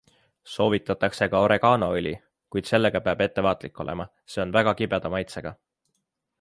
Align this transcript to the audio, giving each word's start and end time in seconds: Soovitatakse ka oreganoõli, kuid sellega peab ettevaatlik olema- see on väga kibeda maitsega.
Soovitatakse 0.53 1.27
ka 1.33 1.41
oreganoõli, 1.47 2.15
kuid 2.55 2.69
sellega 2.71 3.03
peab 3.09 3.23
ettevaatlik 3.27 3.85
olema- 3.87 4.11
see 4.35 4.45
on 4.47 4.59
väga 4.59 4.77
kibeda 4.83 5.17
maitsega. 5.19 5.57